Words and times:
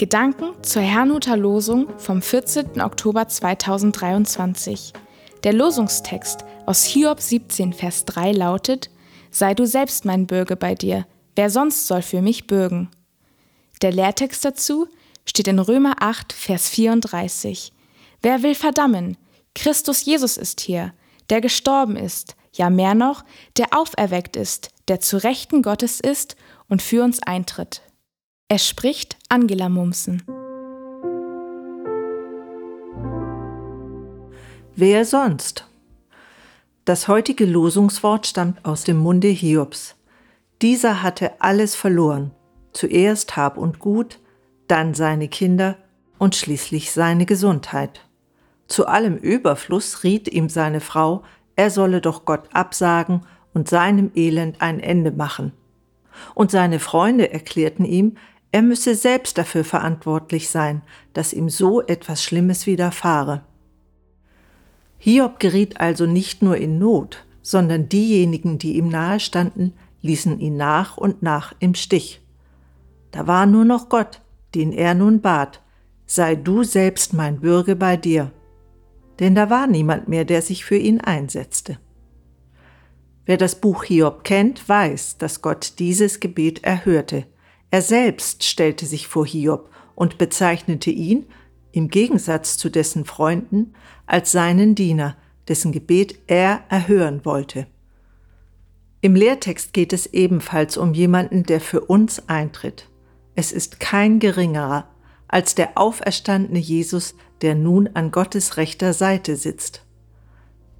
Gedanken 0.00 0.54
zur 0.62 0.80
Herrnhuter 0.80 1.36
Losung 1.36 1.86
vom 1.98 2.22
14. 2.22 2.80
Oktober 2.80 3.28
2023. 3.28 4.94
Der 5.44 5.52
Losungstext 5.52 6.42
aus 6.64 6.84
Hiob 6.84 7.20
17, 7.20 7.74
Vers 7.74 8.06
3 8.06 8.32
lautet: 8.32 8.88
Sei 9.30 9.52
du 9.52 9.66
selbst 9.66 10.06
mein 10.06 10.26
Bürger 10.26 10.56
bei 10.56 10.74
dir, 10.74 11.06
wer 11.36 11.50
sonst 11.50 11.86
soll 11.86 12.00
für 12.00 12.22
mich 12.22 12.46
bürgen? 12.46 12.88
Der 13.82 13.92
Lehrtext 13.92 14.42
dazu 14.42 14.88
steht 15.26 15.48
in 15.48 15.58
Römer 15.58 15.96
8, 16.00 16.32
Vers 16.32 16.70
34. 16.70 17.70
Wer 18.22 18.42
will 18.42 18.54
verdammen? 18.54 19.18
Christus 19.54 20.02
Jesus 20.06 20.38
ist 20.38 20.62
hier, 20.62 20.94
der 21.28 21.42
gestorben 21.42 21.96
ist, 21.96 22.36
ja 22.54 22.70
mehr 22.70 22.94
noch, 22.94 23.22
der 23.58 23.76
auferweckt 23.76 24.36
ist, 24.36 24.70
der 24.88 25.00
zu 25.00 25.18
Rechten 25.18 25.60
Gottes 25.60 26.00
ist 26.00 26.36
und 26.70 26.80
für 26.80 27.04
uns 27.04 27.22
eintritt. 27.22 27.82
Es 28.52 28.66
spricht 28.66 29.16
Angela 29.28 29.68
Mumsen. 29.68 30.24
Wer 34.74 35.04
sonst? 35.04 35.68
Das 36.84 37.06
heutige 37.06 37.46
Losungswort 37.46 38.26
stammt 38.26 38.64
aus 38.64 38.82
dem 38.82 38.96
Munde 38.96 39.28
Hiobs. 39.28 39.94
Dieser 40.62 41.00
hatte 41.04 41.40
alles 41.40 41.76
verloren. 41.76 42.32
Zuerst 42.72 43.36
Hab 43.36 43.56
und 43.56 43.78
Gut, 43.78 44.18
dann 44.66 44.94
seine 44.94 45.28
Kinder 45.28 45.76
und 46.18 46.34
schließlich 46.34 46.90
seine 46.90 47.26
Gesundheit. 47.26 48.00
Zu 48.66 48.88
allem 48.88 49.16
Überfluss 49.16 50.02
riet 50.02 50.26
ihm 50.26 50.48
seine 50.48 50.80
Frau, 50.80 51.22
er 51.54 51.70
solle 51.70 52.00
doch 52.00 52.24
Gott 52.24 52.48
absagen 52.52 53.24
und 53.54 53.68
seinem 53.68 54.10
Elend 54.16 54.60
ein 54.60 54.80
Ende 54.80 55.12
machen. 55.12 55.52
Und 56.34 56.50
seine 56.50 56.80
Freunde 56.80 57.32
erklärten 57.32 57.84
ihm, 57.84 58.16
er 58.52 58.62
müsse 58.62 58.94
selbst 58.94 59.38
dafür 59.38 59.64
verantwortlich 59.64 60.48
sein, 60.48 60.82
dass 61.12 61.32
ihm 61.32 61.48
so 61.48 61.82
etwas 61.82 62.24
Schlimmes 62.24 62.66
widerfahre. 62.66 63.42
Hiob 64.98 65.38
geriet 65.38 65.80
also 65.80 66.06
nicht 66.06 66.42
nur 66.42 66.56
in 66.56 66.78
Not, 66.78 67.24
sondern 67.42 67.88
diejenigen, 67.88 68.58
die 68.58 68.76
ihm 68.76 68.88
nahe 68.88 69.20
standen, 69.20 69.72
ließen 70.02 70.40
ihn 70.40 70.56
nach 70.56 70.96
und 70.96 71.22
nach 71.22 71.54
im 71.60 71.74
Stich. 71.74 72.20
Da 73.12 73.26
war 73.26 73.46
nur 73.46 73.64
noch 73.64 73.88
Gott, 73.88 74.20
den 74.54 74.72
er 74.72 74.94
nun 74.94 75.20
bat, 75.20 75.62
sei 76.06 76.34
du 76.34 76.64
selbst 76.64 77.12
mein 77.12 77.40
Bürger 77.40 77.76
bei 77.76 77.96
dir. 77.96 78.32
Denn 79.20 79.34
da 79.34 79.48
war 79.48 79.66
niemand 79.66 80.08
mehr, 80.08 80.24
der 80.24 80.42
sich 80.42 80.64
für 80.64 80.76
ihn 80.76 81.00
einsetzte. 81.00 81.78
Wer 83.26 83.36
das 83.36 83.54
Buch 83.54 83.84
Hiob 83.84 84.24
kennt, 84.24 84.68
weiß, 84.68 85.18
dass 85.18 85.40
Gott 85.40 85.74
dieses 85.78 86.20
Gebet 86.20 86.64
erhörte, 86.64 87.26
er 87.70 87.82
selbst 87.82 88.44
stellte 88.44 88.86
sich 88.86 89.06
vor 89.06 89.26
Hiob 89.26 89.70
und 89.94 90.18
bezeichnete 90.18 90.90
ihn, 90.90 91.26
im 91.72 91.88
Gegensatz 91.88 92.58
zu 92.58 92.68
dessen 92.68 93.04
Freunden, 93.04 93.74
als 94.06 94.32
seinen 94.32 94.74
Diener, 94.74 95.16
dessen 95.46 95.72
Gebet 95.72 96.18
er 96.26 96.62
erhören 96.68 97.24
wollte. 97.24 97.66
Im 99.00 99.14
Lehrtext 99.14 99.72
geht 99.72 99.92
es 99.92 100.06
ebenfalls 100.06 100.76
um 100.76 100.94
jemanden, 100.94 101.44
der 101.44 101.60
für 101.60 101.80
uns 101.82 102.28
eintritt. 102.28 102.88
Es 103.34 103.52
ist 103.52 103.80
kein 103.80 104.18
geringerer 104.18 104.88
als 105.28 105.54
der 105.54 105.78
auferstandene 105.78 106.58
Jesus, 106.58 107.14
der 107.40 107.54
nun 107.54 107.88
an 107.94 108.10
Gottes 108.10 108.56
rechter 108.56 108.92
Seite 108.92 109.36
sitzt. 109.36 109.84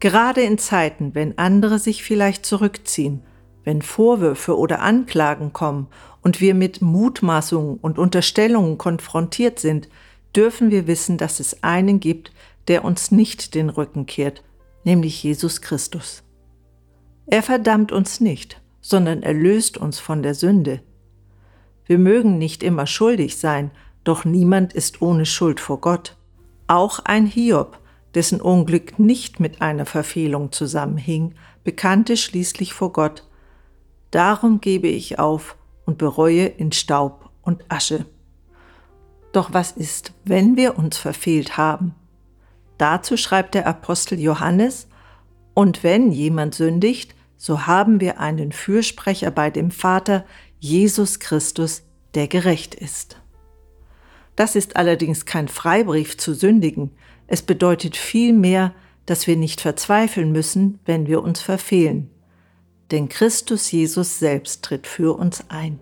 Gerade 0.00 0.42
in 0.42 0.58
Zeiten, 0.58 1.14
wenn 1.14 1.36
andere 1.36 1.78
sich 1.78 2.02
vielleicht 2.02 2.46
zurückziehen, 2.46 3.22
wenn 3.64 3.82
Vorwürfe 3.82 4.56
oder 4.56 4.80
Anklagen 4.80 5.52
kommen 5.52 5.88
und 6.22 6.40
wir 6.40 6.54
mit 6.54 6.82
Mutmaßungen 6.82 7.78
und 7.78 7.98
Unterstellungen 7.98 8.78
konfrontiert 8.78 9.58
sind, 9.58 9.88
dürfen 10.34 10.70
wir 10.70 10.86
wissen, 10.86 11.18
dass 11.18 11.40
es 11.40 11.62
einen 11.62 12.00
gibt, 12.00 12.32
der 12.68 12.84
uns 12.84 13.10
nicht 13.10 13.54
den 13.54 13.70
Rücken 13.70 14.06
kehrt, 14.06 14.42
nämlich 14.84 15.22
Jesus 15.22 15.60
Christus. 15.60 16.22
Er 17.26 17.42
verdammt 17.42 17.92
uns 17.92 18.20
nicht, 18.20 18.60
sondern 18.80 19.22
erlöst 19.22 19.78
uns 19.78 19.98
von 19.98 20.22
der 20.22 20.34
Sünde. 20.34 20.80
Wir 21.86 21.98
mögen 21.98 22.38
nicht 22.38 22.62
immer 22.62 22.86
schuldig 22.86 23.36
sein, 23.36 23.70
doch 24.04 24.24
niemand 24.24 24.72
ist 24.72 25.02
ohne 25.02 25.26
Schuld 25.26 25.60
vor 25.60 25.80
Gott. 25.80 26.16
Auch 26.66 27.00
ein 27.00 27.26
Hiob, 27.26 27.78
dessen 28.14 28.40
Unglück 28.40 28.98
nicht 28.98 29.40
mit 29.40 29.60
einer 29.62 29.86
Verfehlung 29.86 30.52
zusammenhing, 30.52 31.34
bekannte 31.64 32.16
schließlich 32.16 32.72
vor 32.72 32.92
Gott, 32.92 33.24
Darum 34.10 34.60
gebe 34.60 34.88
ich 34.88 35.18
auf 35.18 35.56
und 35.88 35.96
bereue 35.96 36.44
in 36.44 36.70
Staub 36.70 37.30
und 37.40 37.64
Asche. 37.70 38.04
Doch 39.32 39.54
was 39.54 39.72
ist, 39.72 40.12
wenn 40.22 40.54
wir 40.54 40.76
uns 40.76 40.98
verfehlt 40.98 41.56
haben? 41.56 41.94
Dazu 42.76 43.16
schreibt 43.16 43.54
der 43.54 43.66
Apostel 43.66 44.20
Johannes, 44.20 44.86
und 45.54 45.82
wenn 45.82 46.12
jemand 46.12 46.54
sündigt, 46.54 47.14
so 47.38 47.66
haben 47.66 48.00
wir 48.00 48.20
einen 48.20 48.52
Fürsprecher 48.52 49.30
bei 49.30 49.48
dem 49.48 49.70
Vater, 49.70 50.26
Jesus 50.60 51.20
Christus, 51.20 51.84
der 52.14 52.28
gerecht 52.28 52.74
ist. 52.74 53.16
Das 54.36 54.56
ist 54.56 54.76
allerdings 54.76 55.24
kein 55.24 55.48
Freibrief 55.48 56.18
zu 56.18 56.34
sündigen, 56.34 56.90
es 57.28 57.40
bedeutet 57.40 57.96
vielmehr, 57.96 58.74
dass 59.06 59.26
wir 59.26 59.36
nicht 59.36 59.62
verzweifeln 59.62 60.32
müssen, 60.32 60.80
wenn 60.84 61.06
wir 61.06 61.22
uns 61.22 61.40
verfehlen 61.40 62.10
denn 62.90 63.08
Christus 63.08 63.70
Jesus 63.70 64.18
selbst 64.18 64.64
tritt 64.64 64.86
für 64.86 65.16
uns 65.16 65.44
ein. 65.48 65.80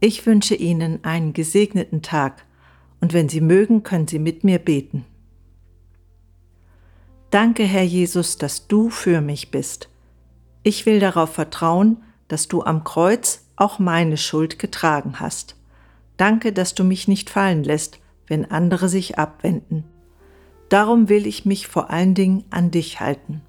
Ich 0.00 0.24
wünsche 0.26 0.54
Ihnen 0.54 1.04
einen 1.04 1.32
gesegneten 1.32 2.02
Tag 2.02 2.46
und 3.00 3.12
wenn 3.12 3.28
Sie 3.28 3.40
mögen, 3.40 3.82
können 3.82 4.08
Sie 4.08 4.18
mit 4.18 4.44
mir 4.44 4.58
beten. 4.58 5.04
Danke, 7.30 7.64
Herr 7.64 7.82
Jesus, 7.84 8.38
dass 8.38 8.66
du 8.66 8.90
für 8.90 9.20
mich 9.20 9.50
bist. 9.50 9.88
Ich 10.62 10.86
will 10.86 11.00
darauf 11.00 11.32
vertrauen, 11.34 12.02
dass 12.28 12.48
du 12.48 12.62
am 12.62 12.84
Kreuz 12.84 13.46
auch 13.56 13.78
meine 13.78 14.16
Schuld 14.16 14.58
getragen 14.58 15.20
hast. 15.20 15.56
Danke, 16.16 16.52
dass 16.52 16.74
du 16.74 16.84
mich 16.84 17.08
nicht 17.08 17.30
fallen 17.30 17.62
lässt, 17.62 17.98
wenn 18.26 18.50
andere 18.50 18.88
sich 18.88 19.18
abwenden. 19.18 19.84
Darum 20.68 21.08
will 21.08 21.26
ich 21.26 21.44
mich 21.44 21.66
vor 21.66 21.90
allen 21.90 22.14
Dingen 22.14 22.44
an 22.50 22.70
dich 22.70 23.00
halten. 23.00 23.42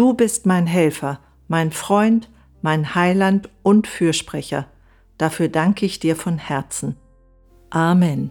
Du 0.00 0.14
bist 0.14 0.46
mein 0.46 0.66
Helfer, 0.66 1.20
mein 1.46 1.72
Freund, 1.72 2.30
mein 2.62 2.94
Heiland 2.94 3.50
und 3.62 3.86
Fürsprecher. 3.86 4.66
Dafür 5.18 5.50
danke 5.50 5.84
ich 5.84 5.98
dir 5.98 6.16
von 6.16 6.38
Herzen. 6.38 6.96
Amen. 7.68 8.30